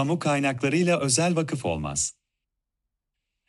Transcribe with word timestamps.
kamu 0.00 0.18
kaynaklarıyla 0.18 1.00
özel 1.00 1.36
vakıf 1.36 1.64
olmaz. 1.64 2.12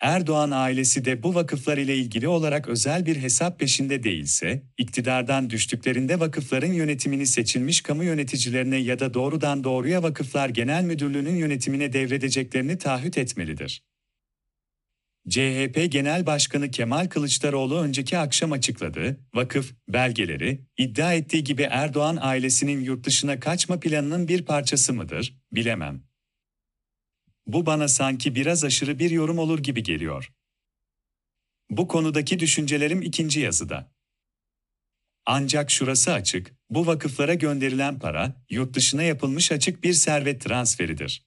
Erdoğan 0.01 0.51
ailesi 0.51 1.05
de 1.05 1.23
bu 1.23 1.35
vakıflar 1.35 1.77
ile 1.77 1.95
ilgili 1.95 2.27
olarak 2.27 2.67
özel 2.67 3.05
bir 3.05 3.15
hesap 3.15 3.59
peşinde 3.59 4.03
değilse, 4.03 4.63
iktidardan 4.77 5.49
düştüklerinde 5.49 6.19
vakıfların 6.19 6.73
yönetimini 6.73 7.25
seçilmiş 7.25 7.81
kamu 7.81 8.03
yöneticilerine 8.03 8.77
ya 8.77 8.99
da 8.99 9.13
doğrudan 9.13 9.63
doğruya 9.63 10.03
Vakıflar 10.03 10.49
Genel 10.49 10.83
Müdürlüğü'nün 10.83 11.35
yönetimine 11.35 11.93
devredeceklerini 11.93 12.77
taahhüt 12.77 13.17
etmelidir. 13.17 13.83
CHP 15.29 15.91
Genel 15.91 16.25
Başkanı 16.25 16.71
Kemal 16.71 17.07
Kılıçdaroğlu 17.07 17.79
önceki 17.79 18.17
akşam 18.17 18.51
açıkladı, 18.51 19.19
vakıf, 19.33 19.73
belgeleri, 19.87 20.61
iddia 20.77 21.13
ettiği 21.13 21.43
gibi 21.43 21.61
Erdoğan 21.61 22.17
ailesinin 22.21 22.79
yurt 22.79 23.05
dışına 23.05 23.39
kaçma 23.39 23.79
planının 23.79 24.27
bir 24.27 24.45
parçası 24.45 24.93
mıdır, 24.93 25.37
bilemem. 25.51 26.10
Bu 27.47 27.65
bana 27.65 27.87
sanki 27.87 28.35
biraz 28.35 28.63
aşırı 28.63 28.99
bir 28.99 29.11
yorum 29.11 29.39
olur 29.39 29.59
gibi 29.59 29.83
geliyor. 29.83 30.31
Bu 31.69 31.87
konudaki 31.87 32.39
düşüncelerim 32.39 33.01
ikinci 33.01 33.39
yazıda. 33.39 33.91
Ancak 35.25 35.71
şurası 35.71 36.13
açık, 36.13 36.55
bu 36.69 36.87
vakıflara 36.87 37.33
gönderilen 37.33 37.99
para, 37.99 38.43
yurt 38.49 38.73
dışına 38.73 39.03
yapılmış 39.03 39.51
açık 39.51 39.83
bir 39.83 39.93
servet 39.93 40.41
transferidir. 40.41 41.25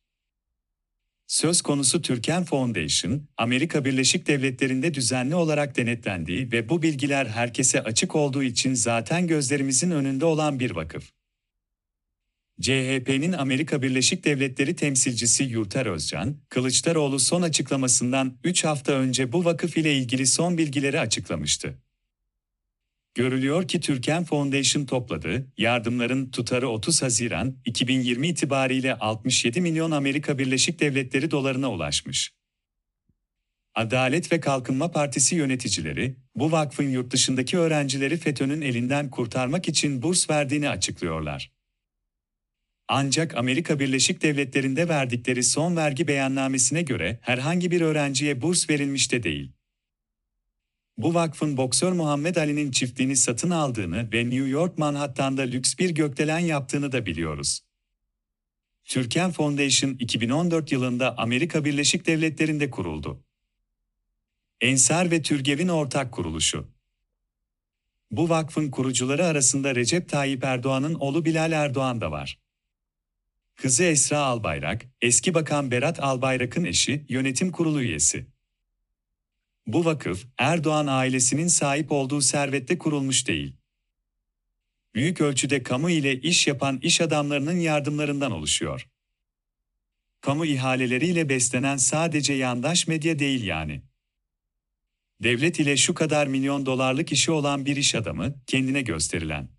Söz 1.26 1.62
konusu 1.62 2.02
Türken 2.02 2.44
Foundation, 2.44 3.28
Amerika 3.36 3.84
Birleşik 3.84 4.26
Devletleri'nde 4.26 4.94
düzenli 4.94 5.34
olarak 5.34 5.76
denetlendiği 5.76 6.52
ve 6.52 6.68
bu 6.68 6.82
bilgiler 6.82 7.26
herkese 7.26 7.82
açık 7.82 8.14
olduğu 8.16 8.42
için 8.42 8.74
zaten 8.74 9.26
gözlerimizin 9.26 9.90
önünde 9.90 10.24
olan 10.24 10.60
bir 10.60 10.70
vakıf. 10.70 11.12
CHP'nin 12.60 13.32
Amerika 13.32 13.82
Birleşik 13.82 14.24
Devletleri 14.24 14.76
temsilcisi 14.76 15.44
Yurter 15.44 15.86
Özcan, 15.86 16.36
Kılıçdaroğlu 16.48 17.18
son 17.18 17.42
açıklamasından 17.42 18.38
3 18.44 18.64
hafta 18.64 18.92
önce 18.92 19.32
bu 19.32 19.44
vakıf 19.44 19.76
ile 19.76 19.94
ilgili 19.94 20.26
son 20.26 20.58
bilgileri 20.58 21.00
açıklamıştı. 21.00 21.78
Görülüyor 23.14 23.68
ki 23.68 23.80
Türken 23.80 24.24
Foundation 24.24 24.84
topladı, 24.84 25.46
yardımların 25.56 26.30
tutarı 26.30 26.68
30 26.68 27.02
Haziran 27.02 27.56
2020 27.64 28.28
itibariyle 28.28 28.94
67 28.94 29.60
milyon 29.60 29.90
Amerika 29.90 30.38
Birleşik 30.38 30.80
Devletleri 30.80 31.30
dolarına 31.30 31.70
ulaşmış. 31.70 32.32
Adalet 33.74 34.32
ve 34.32 34.40
Kalkınma 34.40 34.90
Partisi 34.90 35.36
yöneticileri, 35.36 36.16
bu 36.34 36.52
vakfın 36.52 36.88
yurt 36.88 37.10
dışındaki 37.10 37.58
öğrencileri 37.58 38.16
FETÖ'nün 38.16 38.60
elinden 38.60 39.10
kurtarmak 39.10 39.68
için 39.68 40.02
burs 40.02 40.30
verdiğini 40.30 40.68
açıklıyorlar. 40.68 41.53
Ancak 42.88 43.36
Amerika 43.36 43.78
Birleşik 43.78 44.22
Devletleri'nde 44.22 44.88
verdikleri 44.88 45.42
son 45.42 45.76
vergi 45.76 46.08
beyannamesine 46.08 46.82
göre 46.82 47.18
herhangi 47.22 47.70
bir 47.70 47.80
öğrenciye 47.80 48.42
burs 48.42 48.70
verilmiş 48.70 49.12
de 49.12 49.22
değil. 49.22 49.52
Bu 50.96 51.14
vakfın 51.14 51.56
boksör 51.56 51.92
Muhammed 51.92 52.36
Ali'nin 52.36 52.70
çiftliğini 52.70 53.16
satın 53.16 53.50
aldığını 53.50 54.12
ve 54.12 54.24
New 54.30 54.48
York 54.48 54.78
Manhattan'da 54.78 55.42
lüks 55.42 55.78
bir 55.78 55.90
gökdelen 55.90 56.38
yaptığını 56.38 56.92
da 56.92 57.06
biliyoruz. 57.06 57.60
Türken 58.84 59.32
Foundation 59.32 59.90
2014 59.90 60.72
yılında 60.72 61.18
Amerika 61.18 61.64
Birleşik 61.64 62.06
Devletleri'nde 62.06 62.70
kuruldu. 62.70 63.24
Ensar 64.60 65.10
ve 65.10 65.22
Türgev'in 65.22 65.68
ortak 65.68 66.12
kuruluşu. 66.12 66.68
Bu 68.10 68.28
vakfın 68.28 68.70
kurucuları 68.70 69.26
arasında 69.26 69.74
Recep 69.74 70.08
Tayyip 70.08 70.44
Erdoğan'ın 70.44 70.94
oğlu 70.94 71.24
Bilal 71.24 71.52
Erdoğan 71.52 72.00
da 72.00 72.10
var. 72.10 72.43
Kızı 73.56 73.84
Esra 73.84 74.18
Albayrak, 74.18 74.86
eski 75.00 75.34
bakan 75.34 75.70
Berat 75.70 76.00
Albayrak'ın 76.00 76.64
eşi, 76.64 77.06
yönetim 77.08 77.52
kurulu 77.52 77.82
üyesi. 77.82 78.26
Bu 79.66 79.84
vakıf, 79.84 80.26
Erdoğan 80.38 80.86
ailesinin 80.86 81.48
sahip 81.48 81.92
olduğu 81.92 82.20
servette 82.20 82.78
kurulmuş 82.78 83.28
değil. 83.28 83.56
Büyük 84.94 85.20
ölçüde 85.20 85.62
kamu 85.62 85.90
ile 85.90 86.20
iş 86.20 86.46
yapan 86.46 86.78
iş 86.82 87.00
adamlarının 87.00 87.56
yardımlarından 87.56 88.32
oluşuyor. 88.32 88.88
Kamu 90.20 90.46
ihaleleriyle 90.46 91.28
beslenen 91.28 91.76
sadece 91.76 92.32
yandaş 92.32 92.86
medya 92.86 93.18
değil 93.18 93.44
yani. 93.44 93.82
Devlet 95.22 95.60
ile 95.60 95.76
şu 95.76 95.94
kadar 95.94 96.26
milyon 96.26 96.66
dolarlık 96.66 97.12
işi 97.12 97.32
olan 97.32 97.66
bir 97.66 97.76
iş 97.76 97.94
adamı, 97.94 98.34
kendine 98.46 98.82
gösterilen. 98.82 99.53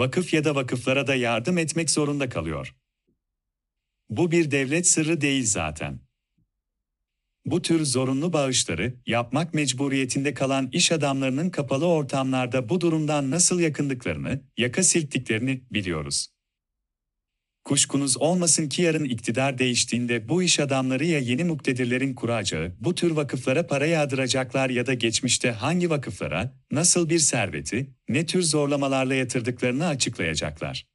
Vakıf 0.00 0.34
ya 0.34 0.44
da 0.44 0.54
vakıflara 0.54 1.06
da 1.06 1.14
yardım 1.14 1.58
etmek 1.58 1.90
zorunda 1.90 2.28
kalıyor. 2.28 2.76
Bu 4.10 4.30
bir 4.30 4.50
devlet 4.50 4.86
sırrı 4.86 5.20
değil 5.20 5.46
zaten. 5.46 6.00
Bu 7.44 7.62
tür 7.62 7.84
zorunlu 7.84 8.32
bağışları 8.32 8.94
yapmak 9.06 9.54
mecburiyetinde 9.54 10.34
kalan 10.34 10.68
iş 10.72 10.92
adamlarının 10.92 11.50
kapalı 11.50 11.86
ortamlarda 11.86 12.68
bu 12.68 12.80
durumdan 12.80 13.30
nasıl 13.30 13.60
yakındıklarını, 13.60 14.42
yaka 14.56 14.82
silktiklerini 14.82 15.64
biliyoruz. 15.70 16.28
Kuşkunuz 17.70 18.16
olmasın 18.16 18.68
ki 18.68 18.82
yarın 18.82 19.04
iktidar 19.04 19.58
değiştiğinde 19.58 20.28
bu 20.28 20.42
iş 20.42 20.60
adamları 20.60 21.04
ya 21.04 21.18
yeni 21.18 21.44
muktedirlerin 21.44 22.14
kuracağı, 22.14 22.72
bu 22.80 22.94
tür 22.94 23.10
vakıflara 23.10 23.66
para 23.66 23.86
yağdıracaklar 23.86 24.70
ya 24.70 24.86
da 24.86 24.94
geçmişte 24.94 25.50
hangi 25.50 25.90
vakıflara, 25.90 26.54
nasıl 26.70 27.08
bir 27.08 27.18
serveti, 27.18 27.90
ne 28.08 28.26
tür 28.26 28.42
zorlamalarla 28.42 29.14
yatırdıklarını 29.14 29.86
açıklayacaklar. 29.86 30.86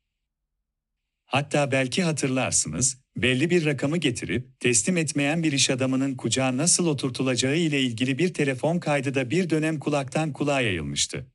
Hatta 1.25 1.71
belki 1.71 2.03
hatırlarsınız, 2.03 3.01
belli 3.17 3.49
bir 3.49 3.65
rakamı 3.65 3.97
getirip 3.97 4.59
teslim 4.59 4.97
etmeyen 4.97 5.43
bir 5.43 5.51
iş 5.51 5.69
adamının 5.69 6.15
kucağa 6.15 6.57
nasıl 6.57 6.87
oturtulacağı 6.87 7.55
ile 7.55 7.81
ilgili 7.81 8.17
bir 8.17 8.33
telefon 8.33 8.79
kaydı 8.79 9.15
da 9.15 9.29
bir 9.29 9.49
dönem 9.49 9.79
kulaktan 9.79 10.33
kulağa 10.33 10.61
yayılmıştı. 10.61 11.27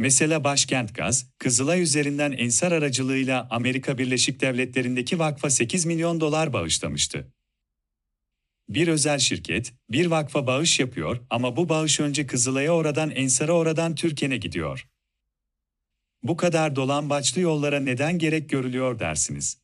Mesela 0.00 0.44
Başkent 0.44 0.94
Gaz, 0.94 1.26
Kızılay 1.38 1.82
üzerinden 1.82 2.32
Ensar 2.32 2.72
aracılığıyla 2.72 3.48
Amerika 3.50 3.98
Birleşik 3.98 4.40
Devletleri'ndeki 4.40 5.18
vakfa 5.18 5.50
8 5.50 5.86
milyon 5.86 6.20
dolar 6.20 6.52
bağışlamıştı. 6.52 7.32
Bir 8.68 8.88
özel 8.88 9.18
şirket, 9.18 9.74
bir 9.90 10.06
vakfa 10.06 10.46
bağış 10.46 10.80
yapıyor 10.80 11.20
ama 11.30 11.56
bu 11.56 11.68
bağış 11.68 12.00
önce 12.00 12.26
Kızılay'a 12.26 12.72
oradan 12.72 13.10
Ensar'a 13.10 13.52
oradan 13.52 13.94
Türkiye'ne 13.94 14.36
gidiyor. 14.36 14.88
Bu 16.22 16.36
kadar 16.36 16.76
dolambaçlı 16.76 17.40
yollara 17.40 17.80
neden 17.80 18.18
gerek 18.18 18.50
görülüyor 18.50 18.98
dersiniz. 18.98 19.58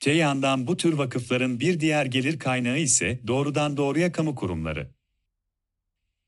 Te 0.00 0.12
yandan 0.12 0.66
bu 0.66 0.76
tür 0.76 0.92
vakıfların 0.92 1.60
bir 1.60 1.80
diğer 1.80 2.06
gelir 2.06 2.38
kaynağı 2.38 2.78
ise 2.78 3.20
doğrudan 3.26 3.76
doğruya 3.76 4.12
kamu 4.12 4.34
kurumları. 4.34 4.97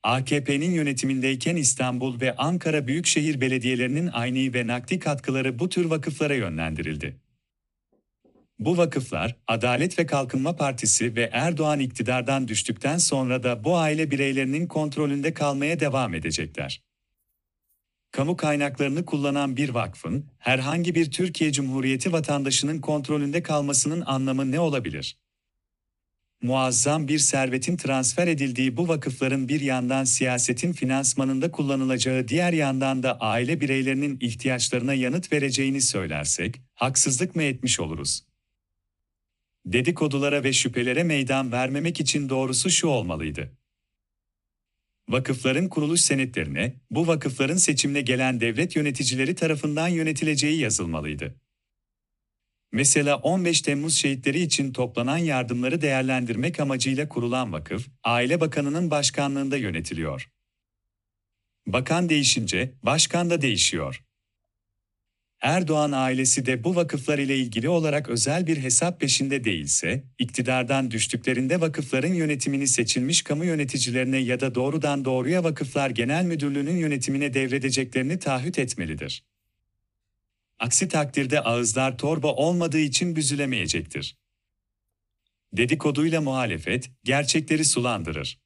AKP'nin 0.03 0.71
yönetimindeyken 0.71 1.56
İstanbul 1.56 2.21
ve 2.21 2.37
Ankara 2.37 2.87
Büyükşehir 2.87 3.41
Belediyelerinin 3.41 4.06
aynı 4.06 4.55
ve 4.55 4.66
nakdi 4.66 4.99
katkıları 4.99 5.59
bu 5.59 5.69
tür 5.69 5.84
vakıflara 5.84 6.34
yönlendirildi. 6.34 7.16
Bu 8.59 8.77
vakıflar, 8.77 9.37
Adalet 9.47 9.99
ve 9.99 10.06
Kalkınma 10.06 10.56
Partisi 10.56 11.16
ve 11.16 11.31
Erdoğan 11.33 11.81
iktidardan 11.81 12.49
düştükten 12.49 12.99
sonra 12.99 13.43
da 13.43 13.65
bu 13.65 13.77
aile 13.77 14.10
bireylerinin 14.10 14.66
kontrolünde 14.66 15.34
kalmaya 15.34 15.81
devam 15.81 16.15
edecekler 16.15 16.83
kamu 18.10 18.37
kaynaklarını 18.37 19.05
kullanan 19.05 19.56
bir 19.56 19.69
vakfın, 19.69 20.27
herhangi 20.39 20.94
bir 20.94 21.10
Türkiye 21.10 21.53
Cumhuriyeti 21.53 22.12
vatandaşının 22.12 22.81
kontrolünde 22.81 23.43
kalmasının 23.43 24.03
anlamı 24.06 24.50
ne 24.50 24.60
olabilir? 24.60 25.19
Muazzam 26.43 27.09
bir 27.09 27.19
servetin 27.19 27.77
transfer 27.77 28.27
edildiği 28.27 28.77
bu 28.77 28.89
vakıfların 28.89 29.49
bir 29.49 29.61
yandan 29.61 30.05
siyasetin 30.05 30.73
finansmanında 30.73 31.51
kullanılacağı 31.51 32.28
diğer 32.28 32.53
yandan 32.53 33.03
da 33.03 33.21
aile 33.21 33.60
bireylerinin 33.60 34.19
ihtiyaçlarına 34.21 34.95
yanıt 34.95 35.33
vereceğini 35.33 35.81
söylersek, 35.81 36.60
haksızlık 36.75 37.37
mı 37.37 37.42
etmiş 37.42 37.81
oluruz? 37.81 38.25
Dedikodulara 39.66 40.45
ve 40.45 40.53
şüphelere 40.53 41.03
meydan 41.03 41.53
vermemek 41.53 42.01
için 42.01 42.28
doğrusu 42.28 42.71
şu 42.71 42.87
olmalıydı 42.87 43.60
vakıfların 45.13 45.69
kuruluş 45.69 46.01
senetlerine, 46.01 46.75
bu 46.91 47.07
vakıfların 47.07 47.57
seçimle 47.57 48.01
gelen 48.01 48.41
devlet 48.41 48.77
yöneticileri 48.77 49.34
tarafından 49.34 49.89
yönetileceği 49.89 50.60
yazılmalıydı. 50.60 51.34
Mesela 52.72 53.17
15 53.17 53.61
Temmuz 53.61 53.97
şehitleri 53.97 54.41
için 54.41 54.72
toplanan 54.72 55.19
yardımları 55.19 55.81
değerlendirmek 55.81 56.61
amacıyla 56.61 57.09
kurulan 57.09 57.53
vakıf, 57.53 57.89
Aile 58.05 58.41
Bakanı'nın 58.41 58.91
başkanlığında 58.91 59.57
yönetiliyor. 59.57 60.31
Bakan 61.67 62.09
değişince, 62.09 62.75
başkan 62.83 63.31
da 63.31 63.43
değişiyor. 63.43 64.05
Erdoğan 65.43 65.93
ailesi 65.93 66.47
de 66.47 66.65
bu 66.65 66.77
vakıflar 66.77 67.19
ile 67.19 67.37
ilgili 67.37 67.69
olarak 67.69 68.09
özel 68.09 68.47
bir 68.47 68.57
hesap 68.57 69.01
peşinde 69.01 69.45
değilse, 69.45 70.05
iktidardan 70.19 70.91
düştüklerinde 70.91 71.61
vakıfların 71.61 72.15
yönetimini 72.15 72.66
seçilmiş 72.66 73.23
kamu 73.23 73.45
yöneticilerine 73.45 74.19
ya 74.19 74.41
da 74.41 74.55
doğrudan 74.55 75.05
doğruya 75.05 75.45
Vakıflar 75.45 75.91
Genel 75.91 76.25
Müdürlüğü'nün 76.25 76.77
yönetimine 76.77 77.34
devredeceklerini 77.34 78.19
taahhüt 78.19 78.59
etmelidir. 78.59 79.29
Aksi 80.60 80.89
takdirde 80.89 81.41
ağızlar 81.41 81.98
torba 81.98 82.34
olmadığı 82.34 82.78
için 82.78 83.16
büzülemeyecektir. 83.16 84.16
Dedikoduyla 85.53 86.21
muhalefet, 86.21 86.91
gerçekleri 87.04 87.65
sulandırır. 87.65 88.41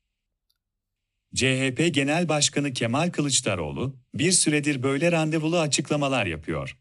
CHP 1.35 1.91
Genel 1.95 2.29
Başkanı 2.29 2.73
Kemal 2.73 3.11
Kılıçdaroğlu, 3.11 3.97
bir 4.15 4.33
süredir 4.33 4.83
böyle 4.83 5.13
randevulu 5.13 5.59
açıklamalar 5.59 6.27
yapıyor. 6.27 6.79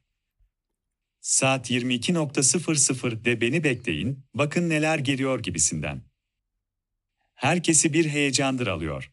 Saat 1.21 1.71
22.00'de 1.71 3.41
beni 3.41 3.63
bekleyin, 3.63 4.25
bakın 4.33 4.69
neler 4.69 5.00
geliyor 5.00 5.44
gibisinden. 5.44 6.01
Herkesi 7.33 7.94
bir 7.94 8.09
heyecandır 8.09 8.68
alıyor. 8.68 9.12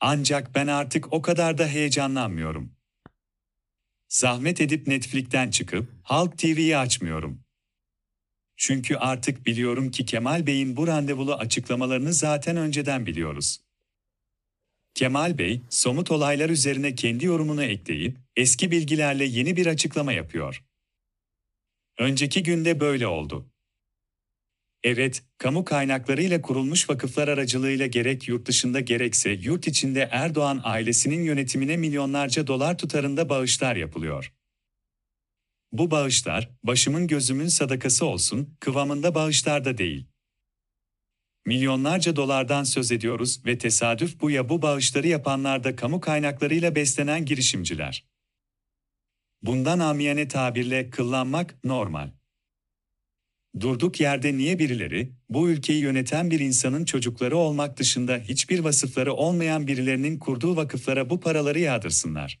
Ancak 0.00 0.54
ben 0.54 0.66
artık 0.66 1.12
o 1.12 1.22
kadar 1.22 1.58
da 1.58 1.66
heyecanlanmıyorum. 1.66 2.75
Zahmet 4.08 4.60
edip 4.60 4.86
Netflix'ten 4.86 5.50
çıkıp 5.50 5.92
Halk 6.02 6.38
TV'yi 6.38 6.76
açmıyorum. 6.76 7.40
Çünkü 8.56 8.96
artık 8.96 9.46
biliyorum 9.46 9.90
ki 9.90 10.06
Kemal 10.06 10.46
Bey'in 10.46 10.76
bu 10.76 10.86
randevulu 10.86 11.34
açıklamalarını 11.34 12.12
zaten 12.12 12.56
önceden 12.56 13.06
biliyoruz. 13.06 13.60
Kemal 14.94 15.38
Bey, 15.38 15.60
somut 15.70 16.10
olaylar 16.10 16.50
üzerine 16.50 16.94
kendi 16.94 17.24
yorumunu 17.24 17.64
ekleyip, 17.64 18.18
eski 18.36 18.70
bilgilerle 18.70 19.24
yeni 19.24 19.56
bir 19.56 19.66
açıklama 19.66 20.12
yapıyor. 20.12 20.64
Önceki 21.98 22.42
günde 22.42 22.80
böyle 22.80 23.06
oldu. 23.06 23.46
Evet, 24.86 25.22
kamu 25.38 25.64
kaynaklarıyla 25.64 26.42
kurulmuş 26.42 26.90
vakıflar 26.90 27.28
aracılığıyla 27.28 27.86
gerek 27.86 28.28
yurt 28.28 28.46
dışında 28.46 28.80
gerekse 28.80 29.30
yurt 29.30 29.66
içinde 29.66 30.08
Erdoğan 30.12 30.60
ailesinin 30.64 31.22
yönetimine 31.22 31.76
milyonlarca 31.76 32.46
dolar 32.46 32.78
tutarında 32.78 33.28
bağışlar 33.28 33.76
yapılıyor. 33.76 34.32
Bu 35.72 35.90
bağışlar, 35.90 36.50
başımın 36.62 37.06
gözümün 37.06 37.48
sadakası 37.48 38.06
olsun, 38.06 38.56
kıvamında 38.60 39.14
bağışlar 39.14 39.64
da 39.64 39.78
değil. 39.78 40.06
Milyonlarca 41.46 42.16
dolardan 42.16 42.64
söz 42.64 42.92
ediyoruz 42.92 43.46
ve 43.46 43.58
tesadüf 43.58 44.20
bu 44.20 44.30
ya 44.30 44.48
bu 44.48 44.62
bağışları 44.62 45.08
yapanlar 45.08 45.64
da 45.64 45.76
kamu 45.76 46.00
kaynaklarıyla 46.00 46.74
beslenen 46.74 47.24
girişimciler. 47.24 48.06
Bundan 49.42 49.78
amiyane 49.78 50.28
tabirle 50.28 50.90
kıllanmak 50.90 51.64
normal. 51.64 52.10
Durduk 53.66 54.00
yerde 54.00 54.36
niye 54.36 54.58
birileri, 54.58 55.12
bu 55.28 55.50
ülkeyi 55.50 55.82
yöneten 55.82 56.30
bir 56.30 56.40
insanın 56.40 56.84
çocukları 56.84 57.36
olmak 57.36 57.76
dışında 57.76 58.18
hiçbir 58.18 58.58
vasıfları 58.58 59.12
olmayan 59.12 59.66
birilerinin 59.66 60.18
kurduğu 60.18 60.56
vakıflara 60.56 61.10
bu 61.10 61.20
paraları 61.20 61.58
yağdırsınlar? 61.58 62.40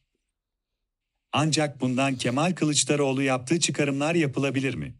Ancak 1.32 1.80
bundan 1.80 2.16
Kemal 2.16 2.54
Kılıçdaroğlu 2.54 3.22
yaptığı 3.22 3.60
çıkarımlar 3.60 4.14
yapılabilir 4.14 4.74
mi? 4.74 4.94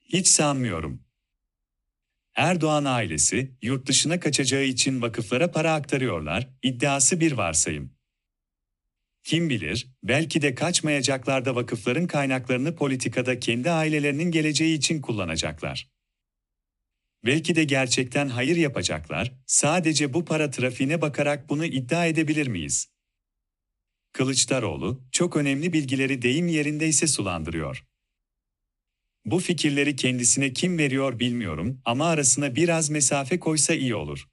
Hiç 0.00 0.28
sanmıyorum. 0.28 1.02
Erdoğan 2.34 2.84
ailesi, 2.84 3.54
yurt 3.62 3.86
dışına 3.86 4.20
kaçacağı 4.20 4.64
için 4.64 5.02
vakıflara 5.02 5.50
para 5.50 5.74
aktarıyorlar, 5.74 6.48
iddiası 6.62 7.20
bir 7.20 7.32
varsayım. 7.32 7.93
Kim 9.24 9.50
bilir, 9.50 9.88
belki 10.02 10.42
de 10.42 10.54
kaçmayacaklar 10.54 11.44
da 11.44 11.54
vakıfların 11.54 12.06
kaynaklarını 12.06 12.76
politikada 12.76 13.40
kendi 13.40 13.70
ailelerinin 13.70 14.30
geleceği 14.30 14.78
için 14.78 15.00
kullanacaklar. 15.00 15.88
Belki 17.24 17.56
de 17.56 17.64
gerçekten 17.64 18.28
hayır 18.28 18.56
yapacaklar, 18.56 19.32
sadece 19.46 20.14
bu 20.14 20.24
para 20.24 20.50
trafiğine 20.50 21.00
bakarak 21.00 21.48
bunu 21.48 21.64
iddia 21.64 22.06
edebilir 22.06 22.46
miyiz? 22.46 22.88
Kılıçdaroğlu, 24.12 25.04
çok 25.12 25.36
önemli 25.36 25.72
bilgileri 25.72 26.22
deyim 26.22 26.48
yerindeyse 26.48 27.06
sulandırıyor. 27.06 27.84
Bu 29.24 29.40
fikirleri 29.40 29.96
kendisine 29.96 30.52
kim 30.52 30.78
veriyor 30.78 31.18
bilmiyorum 31.18 31.80
ama 31.84 32.06
arasına 32.06 32.56
biraz 32.56 32.90
mesafe 32.90 33.38
koysa 33.38 33.74
iyi 33.74 33.94
olur. 33.94 34.28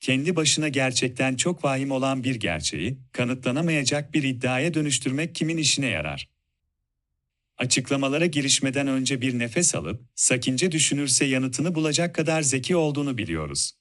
Kendi 0.00 0.36
başına 0.36 0.68
gerçekten 0.68 1.36
çok 1.36 1.64
vahim 1.64 1.90
olan 1.90 2.24
bir 2.24 2.34
gerçeği, 2.34 2.98
kanıtlanamayacak 3.12 4.14
bir 4.14 4.22
iddiaya 4.22 4.74
dönüştürmek 4.74 5.34
kimin 5.34 5.56
işine 5.56 5.86
yarar? 5.86 6.28
Açıklamalara 7.56 8.26
girişmeden 8.26 8.86
önce 8.86 9.20
bir 9.20 9.38
nefes 9.38 9.74
alıp, 9.74 10.02
sakince 10.14 10.72
düşünürse 10.72 11.24
yanıtını 11.24 11.74
bulacak 11.74 12.14
kadar 12.14 12.42
zeki 12.42 12.76
olduğunu 12.76 13.18
biliyoruz. 13.18 13.72